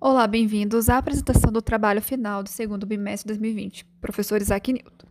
Olá, 0.00 0.26
bem-vindos 0.26 0.88
à 0.88 0.98
apresentação 0.98 1.50
do 1.52 1.62
trabalho 1.62 2.02
final 2.02 2.42
do 2.42 2.48
segundo 2.48 2.84
bimestre 2.84 3.32
de 3.32 3.38
2020. 3.38 3.86
Professor 4.00 4.40
Isaac 4.42 4.72
Newton. 4.72 5.06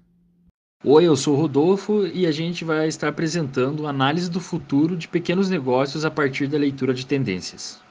Oi, 0.84 1.06
eu 1.06 1.16
sou 1.16 1.36
o 1.36 1.38
Rodolfo 1.40 2.06
e 2.06 2.28
a 2.28 2.32
gente 2.32 2.66
vai 2.66 2.88
estar 2.88 3.08
apresentando 3.08 3.88
análise 3.88 4.30
do 4.30 4.42
futuro 4.42 4.98
de 4.98 5.08
pequenos 5.08 5.50
negócios 5.50 6.04
a 6.04 6.12
partir 6.12 6.48
da 6.48 6.58
leitura 6.58 6.94
de 6.94 7.06
tendências. 7.06 7.82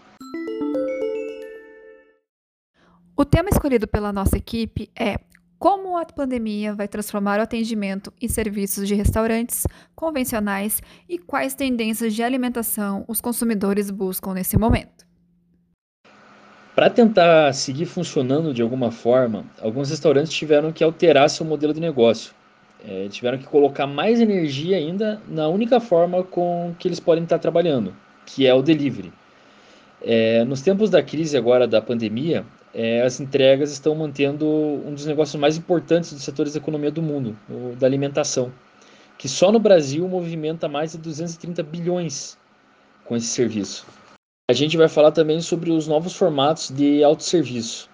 O 3.16 3.24
tema 3.24 3.48
escolhido 3.48 3.88
pela 3.88 4.12
nossa 4.12 4.36
equipe 4.36 4.90
é 4.94 5.16
como 5.58 5.96
a 5.96 6.04
pandemia 6.04 6.74
vai 6.74 6.86
transformar 6.86 7.38
o 7.38 7.42
atendimento 7.42 8.12
e 8.20 8.28
serviços 8.28 8.86
de 8.86 8.94
restaurantes 8.94 9.66
convencionais 9.94 10.82
e 11.08 11.18
quais 11.18 11.54
tendências 11.54 12.14
de 12.14 12.22
alimentação 12.22 13.04
os 13.08 13.20
consumidores 13.20 13.90
buscam 13.90 14.34
nesse 14.34 14.58
momento. 14.58 15.11
Para 16.74 16.88
tentar 16.88 17.52
seguir 17.52 17.84
funcionando 17.84 18.54
de 18.54 18.62
alguma 18.62 18.90
forma, 18.90 19.44
alguns 19.60 19.90
restaurantes 19.90 20.32
tiveram 20.32 20.72
que 20.72 20.82
alterar 20.82 21.28
seu 21.28 21.44
modelo 21.44 21.74
de 21.74 21.80
negócio. 21.80 22.32
É, 22.88 23.08
tiveram 23.08 23.36
que 23.36 23.44
colocar 23.44 23.86
mais 23.86 24.20
energia 24.20 24.78
ainda 24.78 25.20
na 25.28 25.48
única 25.48 25.78
forma 25.80 26.22
com 26.22 26.74
que 26.78 26.88
eles 26.88 26.98
podem 26.98 27.24
estar 27.24 27.38
trabalhando, 27.38 27.94
que 28.24 28.46
é 28.46 28.54
o 28.54 28.62
delivery. 28.62 29.12
É, 30.00 30.44
nos 30.44 30.62
tempos 30.62 30.88
da 30.88 31.02
crise 31.02 31.36
agora 31.36 31.68
da 31.68 31.82
pandemia, 31.82 32.44
é, 32.74 33.02
as 33.02 33.20
entregas 33.20 33.70
estão 33.70 33.94
mantendo 33.94 34.46
um 34.46 34.94
dos 34.94 35.04
negócios 35.04 35.38
mais 35.38 35.58
importantes 35.58 36.12
dos 36.12 36.22
setores 36.22 36.54
da 36.54 36.58
economia 36.58 36.90
do 36.90 37.02
mundo, 37.02 37.36
o 37.50 37.76
da 37.76 37.86
alimentação, 37.86 38.50
que 39.18 39.28
só 39.28 39.52
no 39.52 39.60
Brasil 39.60 40.08
movimenta 40.08 40.68
mais 40.68 40.92
de 40.92 40.98
230 40.98 41.62
bilhões 41.62 42.38
com 43.04 43.14
esse 43.14 43.26
serviço. 43.26 43.86
A 44.48 44.52
gente 44.52 44.76
vai 44.76 44.88
falar 44.88 45.12
também 45.12 45.40
sobre 45.40 45.70
os 45.70 45.86
novos 45.86 46.14
formatos 46.14 46.70
de 46.70 47.02
autosserviço. 47.02 47.90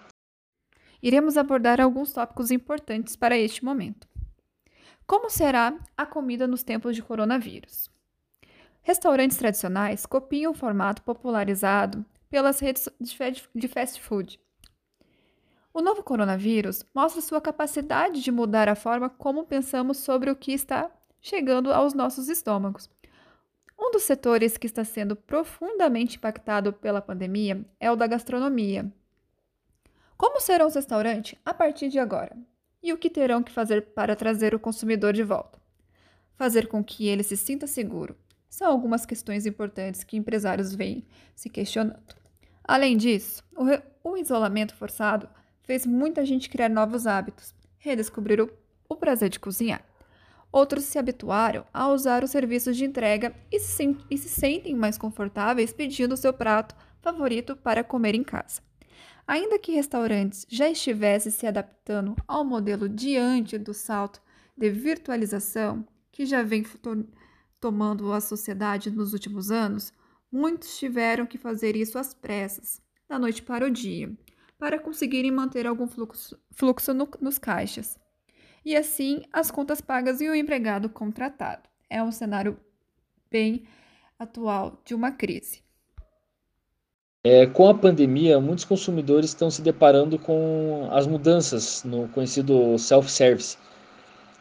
Iremos 1.03 1.37
abordar 1.37 1.81
alguns 1.81 2.13
tópicos 2.13 2.51
importantes 2.51 3.15
para 3.15 3.39
este 3.39 3.65
momento. 3.65 4.09
Como 5.07 5.31
será 5.31 5.79
a 5.97 6.05
comida 6.05 6.47
nos 6.47 6.63
tempos 6.63 6.97
de 6.97 7.03
coronavírus? 7.03 7.89
Restaurantes 8.83 9.37
tradicionais 9.37 10.07
copiam 10.07 10.53
o 10.53 10.55
formato 10.55 11.03
popularizado 11.03 12.05
pelas 12.29 12.61
redes 12.61 12.89
de 13.55 13.69
fast 13.69 14.01
food, 14.01 14.41
o 15.79 15.81
novo 15.81 16.03
coronavírus 16.03 16.85
mostra 16.93 17.21
sua 17.21 17.41
capacidade 17.41 18.21
de 18.21 18.33
mudar 18.33 18.69
a 18.69 18.75
forma 18.75 19.09
como 19.09 19.45
pensamos 19.45 19.99
sobre 19.99 20.29
o 20.29 20.35
que 20.35 20.53
está 20.53 20.91
chegando 21.21 21.73
aos 21.73 21.95
nossos 21.95 22.29
estômagos. 22.29 22.91
Um 23.79 23.93
dos 23.93 24.03
setores 24.03 24.57
que 24.57 24.67
está 24.67 24.85
sendo 24.85 25.15
profundamente 25.15 26.17
impactado 26.17 26.73
pela 26.73 27.01
pandemia 27.01 27.65
é 27.79 27.91
o 27.91 27.97
da 27.97 28.09
gastronomia. 28.09 28.93
Como 30.17 30.41
serão 30.41 30.67
os 30.67 30.75
restaurantes 30.75 31.39
a 31.45 31.55
partir 31.55 31.89
de 31.89 31.99
agora? 31.99 32.37
E 32.83 32.93
o 32.93 32.99
que 32.99 33.09
terão 33.09 33.43
que 33.43 33.53
fazer 33.53 33.93
para 33.95 34.17
trazer 34.17 34.53
o 34.53 34.59
consumidor 34.59 35.13
de 35.13 35.23
volta? 35.23 35.61
Fazer 36.35 36.67
com 36.67 36.83
que 36.83 37.07
ele 37.07 37.23
se 37.23 37.37
sinta 37.37 37.67
seguro 37.69 38.17
são 38.49 38.69
algumas 38.69 39.07
questões 39.07 39.47
importantes 39.47 40.03
que 40.03 40.17
empresários 40.17 40.75
vêm 40.75 41.07
se 41.37 41.49
questionando. 41.49 42.17
Além 42.65 42.97
disso, 42.97 43.45
o, 43.57 44.11
o 44.11 44.17
isolamento 44.17 44.75
forçado 44.75 45.29
fez 45.63 45.87
muita 45.87 46.25
gente 46.25 46.49
criar 46.49 46.69
novos 46.69 47.07
hábitos, 47.07 47.55
redescobrir 47.79 48.41
o, 48.41 48.51
o 48.89 48.97
prazer 48.97 49.29
de 49.29 49.39
cozinhar. 49.39 49.85
Outros 50.51 50.85
se 50.85 50.99
habituaram 50.99 51.65
a 51.73 51.89
usar 51.89 52.25
os 52.25 52.31
serviços 52.31 52.77
de 52.77 52.85
entrega 52.85 53.35
e 53.53 53.61
se, 53.61 53.97
e 54.11 54.17
se 54.17 54.29
sentem 54.29 54.75
mais 54.75 54.97
confortáveis 54.97 55.73
pedindo 55.73 56.15
o 56.15 56.17
seu 56.17 56.33
prato 56.33 56.75
favorito 57.01 57.55
para 57.57 57.85
comer 57.85 58.15
em 58.15 58.25
casa. 58.25 58.63
Ainda 59.27 59.59
que 59.59 59.73
restaurantes 59.73 60.47
já 60.49 60.71
estivessem 60.71 61.31
se 61.31 61.47
adaptando 61.47 62.17
ao 62.27 62.45
modelo 62.45 62.89
diante 62.89 63.59
do 63.59 63.75
salto 63.75 64.23
de 64.57 64.71
virtualização 64.71 65.87
que 66.11 66.25
já 66.25 66.43
vem 66.43 66.63
to 66.63 67.07
tomando 67.61 68.13
a 68.13 68.21
sociedade 68.21 68.91
nos 68.91 69.13
últimos 69.13 69.51
anos, 69.51 69.93
muitos 70.31 70.79
tiveram 70.79 71.27
que 71.27 71.37
fazer 71.37 71.77
isso 71.77 71.99
às 71.99 72.15
pressas, 72.15 72.81
da 73.09 73.19
noite 73.19 73.43
para 73.43 73.67
o 73.67 73.71
dia, 73.71 74.17
para 74.59 74.79
conseguirem 74.79 75.33
manter 75.33 75.67
algum 75.67 75.89
fluxo, 75.89 76.39
fluxo 76.53 76.95
no, 76.95 77.09
nos 77.21 77.37
caixas. 77.39 77.99
E 78.65 78.77
assim, 78.77 79.23
as 79.33 79.51
contas 79.51 79.81
pagas 79.81 80.21
e 80.21 80.29
o 80.29 80.35
empregado 80.35 80.89
contratado. 80.89 81.63
É 81.89 82.03
um 82.03 82.13
cenário 82.13 82.59
bem 83.31 83.65
atual 84.19 84.81
de 84.85 84.95
uma 84.95 85.13
crise. 85.13 85.63
É, 87.25 87.47
com 87.47 87.69
a 87.69 87.75
pandemia, 87.75 88.41
muitos 88.41 88.65
consumidores 88.65 89.31
estão 89.31 89.51
se 89.51 89.61
deparando 89.61 90.19
com 90.19 90.89
as 90.91 91.07
mudanças 91.07 91.85
no 91.85 92.09
conhecido 92.09 92.79
self-service, 92.79 93.59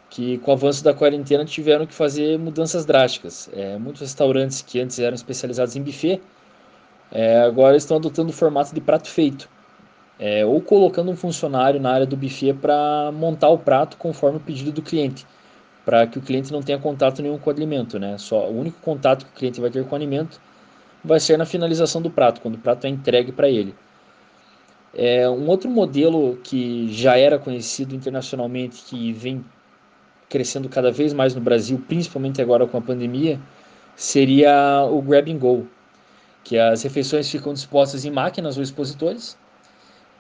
que 0.10 0.38
com 0.40 0.52
o 0.52 0.54
avanço 0.54 0.84
da 0.84 0.94
quarentena 0.94 1.44
tiveram 1.44 1.86
que 1.86 1.94
fazer 1.94 2.38
mudanças 2.38 2.86
drásticas. 2.86 3.50
É, 3.54 3.78
muitos 3.78 4.02
restaurantes 4.02 4.62
que 4.62 4.80
antes 4.80 5.00
eram 5.00 5.16
especializados 5.16 5.76
em 5.76 5.84
buffet, 5.84 6.22
é, 7.12 7.40
agora 7.40 7.76
estão 7.76 7.98
adotando 7.98 8.30
o 8.30 8.34
formato 8.34 8.74
de 8.74 8.82
prato 8.82 9.10
feito 9.10 9.50
é, 10.20 10.46
ou 10.46 10.62
colocando 10.62 11.12
um 11.12 11.16
funcionário 11.16 11.80
na 11.80 11.92
área 11.92 12.06
do 12.06 12.18
buffet 12.18 12.54
para 12.54 13.12
montar 13.12 13.50
o 13.50 13.58
prato 13.58 13.98
conforme 13.98 14.38
o 14.38 14.40
pedido 14.40 14.72
do 14.72 14.82
cliente, 14.82 15.26
para 15.86 16.08
que 16.08 16.18
o 16.18 16.22
cliente 16.22 16.52
não 16.52 16.62
tenha 16.62 16.80
contato 16.80 17.22
nenhum 17.22 17.38
com 17.38 17.50
o 17.50 17.54
alimento, 17.54 18.00
né? 18.00 18.18
Só 18.18 18.50
o 18.50 18.60
único 18.60 18.80
contato 18.82 19.26
que 19.26 19.32
o 19.32 19.36
cliente 19.36 19.62
vai 19.62 19.70
ter 19.70 19.86
com 19.86 19.92
o 19.92 19.96
alimento 19.96 20.40
vai 21.04 21.20
ser 21.20 21.38
na 21.38 21.46
finalização 21.46 22.02
do 22.02 22.10
prato, 22.10 22.42
quando 22.42 22.56
o 22.56 22.58
prato 22.58 22.86
é 22.86 22.90
entregue 22.90 23.32
para 23.32 23.48
ele. 23.48 23.74
É, 24.94 25.30
um 25.30 25.48
outro 25.48 25.70
modelo 25.70 26.38
que 26.44 26.92
já 26.92 27.18
era 27.18 27.38
conhecido 27.38 27.96
internacionalmente, 27.96 28.84
que 28.84 29.14
vem 29.14 29.46
crescendo 30.28 30.68
cada 30.68 30.92
vez 30.92 31.14
mais 31.14 31.36
no 31.36 31.40
Brasil, 31.40 31.82
principalmente 31.88 32.42
agora 32.42 32.68
com 32.68 32.78
a 32.78 32.82
pandemia, 32.82 33.40
seria 33.96 34.86
o 34.90 35.02
grab 35.02 35.32
and 35.32 35.38
go, 35.38 35.68
que 36.44 36.58
as 36.58 36.82
refeições 36.84 37.30
ficam 37.30 37.54
dispostas 37.54 38.04
em 38.04 38.12
máquinas 38.12 38.58
ou 38.58 38.64
expositores 38.64 39.38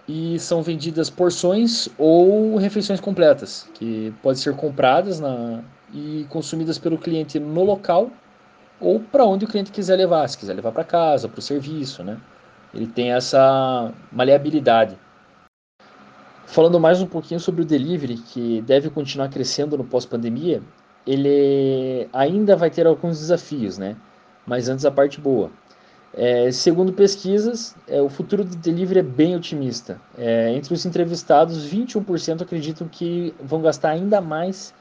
e 0.07 0.39
são 0.39 0.61
vendidas 0.61 1.09
porções 1.09 1.89
ou 1.97 2.55
refeições 2.57 2.99
completas, 2.99 3.69
que 3.73 4.13
podem 4.23 4.41
ser 4.41 4.55
compradas 4.55 5.19
na, 5.19 5.61
e 5.93 6.25
consumidas 6.29 6.77
pelo 6.77 6.97
cliente 6.97 7.39
no 7.39 7.63
local 7.63 8.09
ou 8.79 8.99
para 8.99 9.25
onde 9.25 9.45
o 9.45 9.47
cliente 9.47 9.71
quiser 9.71 9.95
levar, 9.95 10.27
se 10.27 10.37
quiser 10.37 10.53
levar 10.53 10.71
para 10.71 10.83
casa, 10.83 11.27
para 11.27 11.39
o 11.39 11.41
serviço, 11.41 12.03
né? 12.03 12.17
Ele 12.73 12.87
tem 12.87 13.11
essa 13.11 13.91
maleabilidade. 14.11 14.97
Falando 16.45 16.79
mais 16.79 17.01
um 17.01 17.07
pouquinho 17.07 17.39
sobre 17.39 17.61
o 17.61 17.65
delivery, 17.65 18.17
que 18.17 18.61
deve 18.61 18.89
continuar 18.89 19.29
crescendo 19.29 19.77
no 19.77 19.83
pós-pandemia, 19.83 20.61
ele 21.05 22.07
ainda 22.13 22.55
vai 22.55 22.69
ter 22.69 22.85
alguns 22.85 23.19
desafios, 23.19 23.77
né? 23.77 23.95
Mas 24.45 24.69
antes 24.69 24.85
a 24.85 24.91
parte 24.91 25.19
boa. 25.19 25.51
É, 26.19 26.51
segundo 26.51 26.91
pesquisas, 26.91 27.75
é, 27.87 28.01
o 28.01 28.09
futuro 28.09 28.43
do 28.43 28.55
delivery 28.55 29.01
é 29.01 29.03
bem 29.03 29.35
otimista. 29.35 30.01
É, 30.17 30.51
entre 30.51 30.73
os 30.73 30.83
entrevistados, 30.83 31.71
21% 31.71 32.41
acreditam 32.41 32.87
que 32.87 33.35
vão 33.39 33.61
gastar 33.61 33.89
ainda 33.89 34.19
mais 34.19 34.73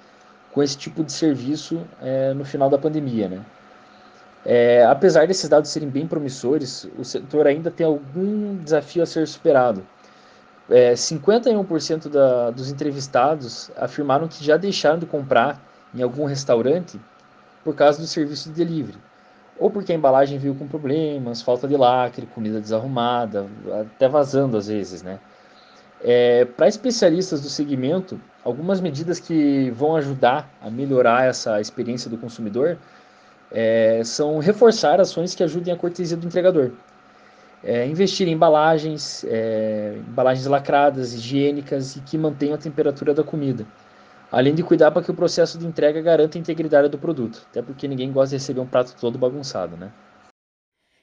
com 0.51 0.63
esse 0.63 0.79
tipo 0.79 1.05
de 1.05 1.13
serviço 1.13 1.79
é, 2.01 2.33
no 2.33 2.43
final 2.43 2.71
da 2.71 2.79
pandemia. 2.79 3.29
Né? 3.29 3.45
É, 4.47 4.87
apesar 4.87 5.27
desses 5.27 5.47
dados 5.47 5.69
serem 5.69 5.91
bem 5.91 6.07
promissores, 6.07 6.89
o 6.99 7.05
setor 7.05 7.47
ainda 7.47 7.71
tem 7.71 7.85
algum 7.85 8.57
desafio 8.57 9.03
a 9.03 9.07
ser 9.07 9.29
superado. 9.29 9.87
51% 10.71 12.07
é, 12.07 12.09
da, 12.09 12.51
dos 12.51 12.71
entrevistados 12.71 13.71
afirmaram 13.77 14.27
que 14.27 14.43
já 14.43 14.57
deixaram 14.57 14.99
de 14.99 15.05
comprar 15.05 15.63
em 15.95 16.01
algum 16.01 16.25
restaurante 16.25 16.99
por 17.63 17.75
causa 17.75 18.01
do 18.01 18.07
serviço 18.07 18.49
de 18.49 18.65
delivery 18.65 18.99
ou 19.59 19.71
porque 19.71 19.93
a 19.93 19.95
embalagem 19.95 20.39
veio 20.39 20.55
com 20.55 20.67
problemas, 20.67 21.43
falta 21.43 21.67
de 21.67 21.77
lacre, 21.77 22.27
comida 22.27 22.61
desarrumada, 22.61 23.47
até 23.81 24.09
vazando 24.09 24.57
às 24.57 24.69
vezes, 24.69 25.03
né? 25.03 25.19
É, 26.03 26.45
Para 26.45 26.69
especialistas 26.69 27.41
do 27.41 27.49
segmento, 27.49 28.21
algumas 28.45 28.81
medidas 28.81 29.19
que 29.19 29.71
vão 29.71 29.97
ajudar 29.97 30.51
a 30.61 30.69
melhorar 30.69 31.27
essa 31.27 31.61
experiência 31.61 32.11
do 32.11 32.19
consumidor 32.19 32.77
é, 33.51 34.03
são 34.05 34.39
reforçar 34.39 35.01
ações 35.01 35.35
que 35.35 35.43
ajudem 35.43 35.73
a 35.73 35.77
cortesia 35.77 36.17
do 36.17 36.27
entregador, 36.27 36.73
é, 37.65 37.87
investir 37.87 38.29
em 38.29 38.33
embalagens, 38.33 39.25
é, 39.27 39.97
embalagens 40.07 40.47
lacradas, 40.47 41.15
higiênicas 41.15 41.97
e 41.97 42.01
que 42.01 42.19
mantenham 42.19 42.55
a 42.55 42.59
temperatura 42.59 43.15
da 43.15 43.25
comida 43.25 43.67
além 44.37 44.55
de 44.55 44.63
cuidar 44.63 44.91
para 44.91 45.03
que 45.03 45.11
o 45.11 45.15
processo 45.15 45.59
de 45.59 45.67
entrega 45.67 46.03
garanta 46.03 46.37
a 46.37 46.41
integridade 46.41 46.91
do 46.91 46.99
produto, 46.99 47.47
até 47.49 47.63
porque 47.63 47.89
ninguém 47.89 48.13
gosta 48.13 48.37
de 48.37 48.43
receber 48.43 48.61
um 48.61 48.67
prato 48.67 48.95
todo 49.01 49.17
bagunçado, 49.17 49.79
né? 49.79 49.91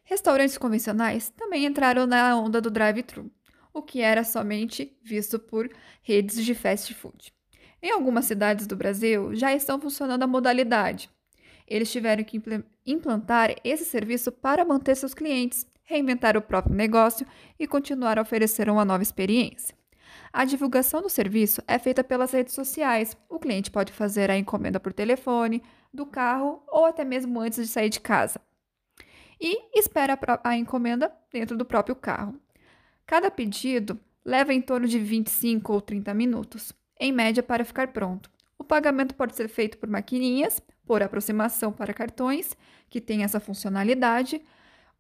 Restaurantes 0.03 0.55
convencionais 0.55 1.31
também 1.31 1.65
entraram 1.65 2.05
na 2.05 2.37
onda 2.37 2.61
do 2.61 2.69
drive-thru, 2.69 3.31
o 3.73 3.81
que 3.81 4.01
era 4.01 4.23
somente 4.23 4.95
visto 5.01 5.39
por 5.39 5.67
redes 6.03 6.45
de 6.45 6.53
fast 6.53 6.93
food. 6.93 7.33
Em 7.81 7.89
algumas 7.89 8.25
cidades 8.25 8.67
do 8.67 8.75
Brasil 8.75 9.33
já 9.33 9.51
estão 9.51 9.81
funcionando 9.81 10.21
a 10.21 10.27
modalidade. 10.27 11.09
Eles 11.67 11.91
tiveram 11.91 12.23
que 12.23 12.39
implantar 12.85 13.55
esse 13.63 13.83
serviço 13.83 14.31
para 14.31 14.63
manter 14.63 14.95
seus 14.95 15.15
clientes, 15.15 15.65
reinventar 15.81 16.37
o 16.37 16.41
próprio 16.41 16.75
negócio 16.75 17.25
e 17.59 17.65
continuar 17.65 18.19
a 18.19 18.21
oferecer 18.21 18.69
uma 18.69 18.85
nova 18.85 19.01
experiência. 19.01 19.75
A 20.31 20.45
divulgação 20.45 21.01
do 21.01 21.09
serviço 21.09 21.61
é 21.67 21.77
feita 21.77 22.03
pelas 22.03 22.31
redes 22.31 22.53
sociais. 22.53 23.15
O 23.29 23.39
cliente 23.39 23.71
pode 23.71 23.91
fazer 23.91 24.29
a 24.31 24.37
encomenda 24.37 24.79
por 24.79 24.93
telefone, 24.93 25.61
do 25.93 26.05
carro 26.05 26.63
ou 26.67 26.85
até 26.85 27.05
mesmo 27.05 27.39
antes 27.39 27.59
de 27.59 27.67
sair 27.67 27.89
de 27.89 27.99
casa. 27.99 28.41
E 29.39 29.77
espera 29.77 30.17
a 30.43 30.57
encomenda 30.57 31.11
dentro 31.31 31.57
do 31.57 31.65
próprio 31.65 31.95
carro. 31.95 32.39
Cada 33.05 33.29
pedido 33.29 33.99
leva 34.25 34.53
em 34.53 34.61
torno 34.61 34.87
de 34.87 34.97
25 34.97 35.73
ou 35.73 35.81
30 35.81 36.13
minutos, 36.13 36.73
em 36.99 37.11
média, 37.11 37.43
para 37.43 37.65
ficar 37.65 37.89
pronto. 37.89 38.31
O 38.57 38.63
pagamento 38.63 39.13
pode 39.13 39.35
ser 39.35 39.49
feito 39.49 39.77
por 39.77 39.89
maquininhas, 39.89 40.61
por 40.85 41.03
aproximação 41.03 41.71
para 41.71 41.93
cartões, 41.93 42.55
que 42.89 43.01
tem 43.01 43.23
essa 43.23 43.39
funcionalidade, 43.39 44.41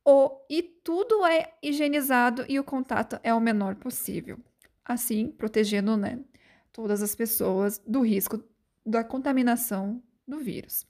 ou, 0.03 0.45
e 0.49 0.61
tudo 0.61 1.25
é 1.25 1.53
higienizado 1.61 2.45
e 2.49 2.59
o 2.59 2.63
contato 2.63 3.17
é 3.23 3.33
o 3.33 3.39
menor 3.39 3.75
possível. 3.75 4.37
Assim, 4.85 5.31
protegendo 5.31 5.95
né, 5.95 6.19
todas 6.71 7.01
as 7.01 7.15
pessoas 7.15 7.81
do 7.85 8.01
risco 8.01 8.43
da 8.85 9.03
contaminação 9.03 10.01
do 10.27 10.39
vírus. 10.39 10.85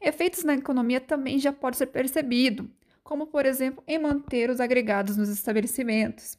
Efeitos 0.00 0.44
na 0.44 0.54
economia 0.54 1.00
também 1.00 1.38
já 1.38 1.52
pode 1.52 1.76
ser 1.76 1.86
percebido, 1.86 2.70
como 3.02 3.26
por 3.26 3.46
exemplo 3.46 3.82
em 3.86 3.98
manter 3.98 4.50
os 4.50 4.60
agregados 4.60 5.16
nos 5.16 5.28
estabelecimentos. 5.28 6.38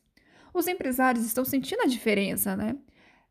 Os 0.54 0.68
empresários 0.68 1.26
estão 1.26 1.44
sentindo 1.44 1.82
a 1.82 1.88
diferença, 1.88 2.56
né? 2.56 2.78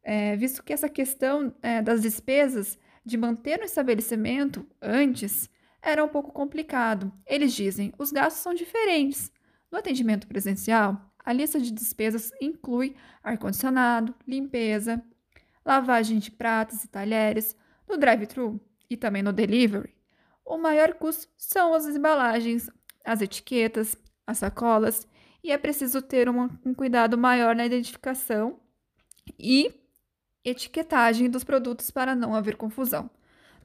É, 0.02 0.36
visto 0.36 0.62
que 0.62 0.72
essa 0.72 0.88
questão 0.88 1.54
é, 1.62 1.82
das 1.82 2.02
despesas 2.02 2.78
de 3.04 3.16
manter 3.16 3.60
o 3.60 3.64
estabelecimento 3.64 4.66
antes 4.80 5.50
era 5.82 6.04
um 6.04 6.08
pouco 6.08 6.32
complicado. 6.32 7.12
Eles 7.26 7.52
dizem, 7.52 7.92
os 7.98 8.10
gastos 8.10 8.42
são 8.42 8.54
diferentes. 8.54 9.32
No 9.70 9.78
atendimento 9.78 10.26
presencial, 10.26 11.12
a 11.26 11.32
lista 11.32 11.58
de 11.58 11.72
despesas 11.72 12.30
inclui 12.40 12.94
ar-condicionado, 13.20 14.14
limpeza, 14.26 15.02
lavagem 15.64 16.20
de 16.20 16.30
pratos 16.30 16.84
e 16.84 16.88
talheres. 16.88 17.56
No 17.88 17.98
drive-thru 17.98 18.60
e 18.88 18.96
também 18.96 19.22
no 19.22 19.32
delivery, 19.32 19.92
o 20.44 20.56
maior 20.56 20.94
custo 20.94 21.26
são 21.36 21.74
as 21.74 21.86
embalagens, 21.86 22.70
as 23.04 23.20
etiquetas, 23.20 23.96
as 24.24 24.38
sacolas, 24.38 25.06
e 25.42 25.50
é 25.50 25.58
preciso 25.58 26.00
ter 26.00 26.28
uma, 26.28 26.48
um 26.64 26.72
cuidado 26.72 27.18
maior 27.18 27.54
na 27.54 27.66
identificação 27.66 28.60
e 29.38 29.74
etiquetagem 30.44 31.28
dos 31.28 31.42
produtos 31.42 31.90
para 31.90 32.14
não 32.14 32.34
haver 32.34 32.56
confusão. 32.56 33.10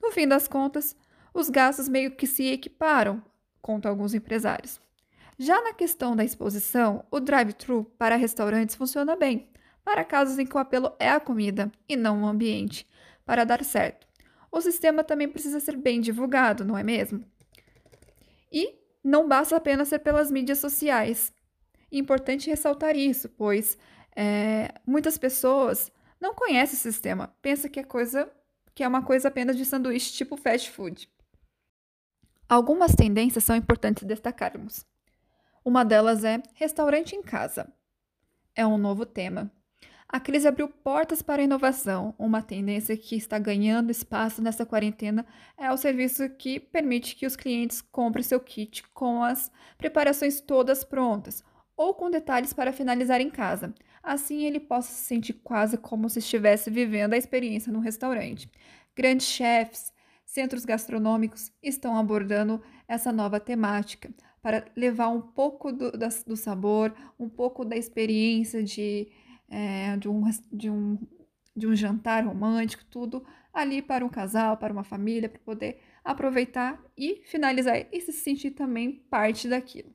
No 0.02 0.12
fim 0.12 0.28
das 0.28 0.48
contas, 0.48 0.96
os 1.34 1.50
gastos 1.50 1.88
meio 1.88 2.12
que 2.12 2.26
se 2.26 2.48
equiparam, 2.48 3.24
contam 3.62 3.92
alguns 3.92 4.16
empresários. 4.16 4.82
Já 5.44 5.60
na 5.60 5.74
questão 5.74 6.16
da 6.16 6.24
exposição, 6.24 7.04
o 7.10 7.20
drive-thru 7.20 7.86
para 7.98 8.16
restaurantes 8.16 8.76
funciona 8.76 9.16
bem, 9.16 9.50
para 9.84 10.06
casos 10.06 10.38
em 10.38 10.46
que 10.46 10.56
o 10.56 10.60
apelo 10.60 10.96
é 11.00 11.10
a 11.10 11.20
comida 11.20 11.72
e 11.90 11.96
não 11.96 12.22
o 12.22 12.28
ambiente, 12.28 12.88
para 13.26 13.44
dar 13.44 13.64
certo. 13.64 14.06
O 14.52 14.62
sistema 14.62 15.04
também 15.04 15.28
precisa 15.28 15.60
ser 15.60 15.76
bem 15.76 16.00
divulgado, 16.00 16.64
não 16.64 16.78
é 16.78 16.84
mesmo? 16.84 17.26
E 18.52 18.76
não 19.04 19.28
basta 19.28 19.56
apenas 19.56 19.88
ser 19.88 19.98
pelas 19.98 20.30
mídias 20.30 20.60
sociais. 20.60 21.34
Importante 21.92 22.48
ressaltar 22.48 22.96
isso, 22.96 23.28
pois 23.28 23.80
é, 24.16 24.72
muitas 24.86 25.18
pessoas 25.18 25.92
não 26.20 26.36
conhecem 26.36 26.78
o 26.78 26.80
sistema, 26.80 27.36
pensa 27.42 27.68
que 27.68 27.80
é 27.80 27.84
coisa 27.84 28.32
que 28.76 28.84
é 28.84 28.88
uma 28.88 29.02
coisa 29.02 29.30
apenas 29.30 29.58
de 29.58 29.66
sanduíche 29.66 30.14
tipo 30.14 30.38
fast 30.38 30.70
food. 30.70 31.10
Algumas 32.48 32.94
tendências 32.94 33.44
são 33.44 33.56
importantes 33.56 34.04
destacarmos. 34.04 34.86
Uma 35.64 35.86
delas 35.86 36.24
é 36.24 36.42
restaurante 36.56 37.16
em 37.16 37.22
casa. 37.22 37.72
É 38.56 38.66
um 38.66 38.80
novo 38.80 39.06
tema. 39.06 39.52
A 40.10 40.20
crise 40.20 40.48
abriu 40.48 40.68
portas 40.68 41.22
para 41.22 41.42
a 41.42 41.46
inovação. 41.46 42.16
Uma 42.18 42.42
tendência 42.42 42.98
que 42.98 43.16
está 43.16 43.38
ganhando 43.38 43.92
espaço 43.92 44.42
nessa 44.42 44.66
quarentena 44.66 45.26
é 45.56 45.72
o 45.72 45.78
serviço 45.78 46.28
que 46.32 46.60
permite 46.60 47.16
que 47.16 47.28
os 47.28 47.36
clientes 47.36 47.80
comprem 47.80 48.24
seu 48.24 48.40
kit 48.40 48.84
com 48.90 49.24
as 49.24 49.52
preparações 49.78 50.42
todas 50.42 50.84
prontas 50.84 51.44
ou 51.78 51.94
com 51.94 52.10
detalhes 52.10 52.54
para 52.54 52.74
finalizar 52.74 53.22
em 53.22 53.30
casa. 53.30 53.74
Assim, 54.02 54.44
ele 54.44 54.60
possa 54.60 54.92
se 54.92 55.06
sentir 55.06 55.34
quase 55.34 55.78
como 55.78 56.10
se 56.10 56.20
estivesse 56.20 56.72
vivendo 56.72 57.14
a 57.14 57.18
experiência 57.18 57.72
no 57.72 57.80
restaurante. 57.80 58.52
Grandes 58.96 59.28
chefs, 59.28 59.94
centros 60.26 60.66
gastronômicos 60.66 61.52
estão 61.62 61.96
abordando 61.96 62.62
essa 62.88 63.12
nova 63.12 63.40
temática 63.40 64.12
para 64.42 64.66
levar 64.76 65.10
um 65.10 65.22
pouco 65.22 65.72
do, 65.72 65.92
do 66.26 66.36
sabor, 66.36 66.94
um 67.20 67.30
pouco 67.30 67.64
da 67.64 67.78
experiência 67.78 68.64
de, 68.64 69.08
é, 69.50 69.96
de, 69.98 70.10
um, 70.10 70.24
de, 70.52 70.70
um, 70.70 70.98
de 71.56 71.68
um 71.68 71.76
jantar 71.76 72.26
romântico, 72.26 72.84
tudo 72.86 73.24
ali 73.54 73.82
para 73.82 74.06
um 74.06 74.10
casal, 74.10 74.58
para 74.58 74.74
uma 74.74 74.84
família, 74.84 75.30
para 75.30 75.40
poder 75.40 75.80
aproveitar 76.04 76.82
e 76.98 77.22
finalizar 77.26 77.86
e 77.92 78.02
se 78.02 78.12
sentir 78.12 78.52
também 78.52 79.04
parte 79.10 79.48
daquilo. 79.48 79.94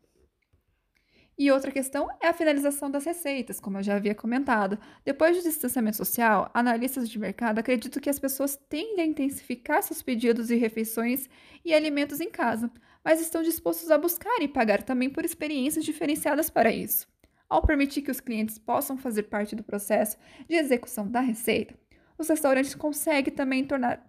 E 1.39 1.51
outra 1.51 1.71
questão 1.71 2.09
é 2.19 2.29
a 2.29 2.33
finalização 2.33 2.91
das 2.91 3.05
receitas, 3.05 3.61
como 3.61 3.77
eu 3.77 3.83
já 3.83 3.97
havia 3.97 4.15
comentado. 4.15 4.79
Depois 5.05 5.37
do 5.37 5.43
distanciamento 5.43 5.99
social, 5.99 6.51
analistas 6.55 7.11
de 7.11 7.19
mercado 7.19 7.59
acreditam 7.59 8.01
que 8.01 8.09
as 8.09 8.19
pessoas 8.19 8.57
tendem 8.71 9.05
a 9.05 9.07
intensificar 9.07 9.83
seus 9.83 10.01
pedidos 10.01 10.47
de 10.47 10.57
refeições 10.57 11.29
e 11.63 11.75
alimentos 11.75 12.23
em 12.23 12.31
casa, 12.31 12.71
mas 13.07 13.21
estão 13.21 13.41
dispostos 13.41 13.89
a 13.89 13.97
buscar 13.97 14.43
e 14.43 14.49
pagar 14.49 14.83
também 14.83 15.09
por 15.09 15.25
experiências 15.25 15.85
diferenciadas 15.85 16.51
para 16.51 16.73
isso. 16.73 17.07
Ao 17.49 17.65
permitir 17.65 18.03
que 18.03 18.11
os 18.11 18.19
clientes 18.19 18.59
possam 18.59 18.99
fazer 18.99 19.23
parte 19.23 19.55
do 19.55 19.63
processo 19.63 20.19
de 20.49 20.57
execução 20.57 21.09
da 21.09 21.21
receita, 21.21 21.79
os 22.19 22.29
restaurantes 22.29 22.75
conseguem 22.75 23.33
também 23.33 23.65
tornar, 23.65 24.05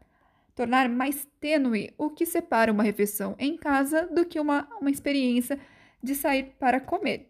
tornar 0.55 0.89
mais 0.89 1.27
tênue 1.39 1.93
o 1.95 2.09
que 2.09 2.25
separa 2.25 2.71
uma 2.71 2.81
refeição 2.81 3.35
em 3.37 3.55
casa 3.55 4.07
do 4.07 4.25
que 4.25 4.39
uma, 4.39 4.67
uma 4.81 4.89
experiência 4.89 5.59
de 6.01 6.15
sair 6.15 6.55
para 6.59 6.81
comer. 6.81 7.29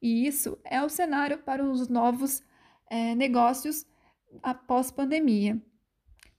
E 0.00 0.28
isso 0.28 0.56
é 0.62 0.80
o 0.80 0.88
cenário 0.88 1.38
para 1.38 1.64
os 1.64 1.88
novos 1.88 2.40
é, 2.88 3.16
negócios 3.16 3.84
após 4.40 4.92
pandemia. 4.92 5.60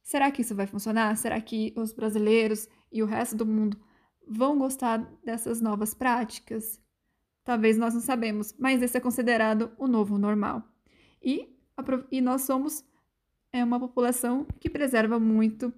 Será 0.02 0.32
que 0.32 0.44
isso 0.44 0.56
vai 0.56 0.66
funcionar? 0.66 1.18
Será 1.18 1.42
que 1.42 1.74
os 1.76 1.92
brasileiros 1.92 2.70
e 2.90 3.04
o 3.04 3.06
resto 3.06 3.36
do 3.36 3.46
mundo 3.46 3.78
vão 4.28 4.58
gostar 4.58 4.98
dessas 5.24 5.62
novas 5.62 5.94
práticas? 5.94 6.82
Talvez 7.44 7.78
nós 7.78 7.94
não 7.94 8.02
sabemos, 8.02 8.56
mas 8.58 8.82
esse 8.82 8.98
é 8.98 9.00
considerado 9.00 9.72
o 9.78 9.88
novo 9.88 10.18
normal. 10.18 10.64
E, 11.22 11.56
e 12.12 12.22
nós 12.22 12.42
somos 12.42 12.84
é, 13.52 13.64
uma 13.64 13.80
população 13.80 14.46
que 14.60 14.70
preserva 14.70 15.20
muito 15.20 15.74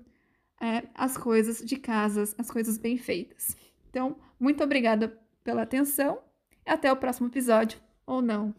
é, 0.62 0.88
as 0.96 1.18
coisas 1.18 1.60
de 1.60 1.76
casas, 1.76 2.34
as 2.38 2.50
coisas 2.50 2.78
bem 2.78 2.98
feitas. 2.98 3.56
Então, 3.90 4.18
muito 4.40 4.64
obrigada 4.64 5.20
pela 5.44 5.64
atenção. 5.64 6.20
Até 6.66 6.92
o 6.92 6.98
próximo 6.98 7.28
episódio, 7.28 7.80
ou 8.06 8.22
não. 8.22 8.54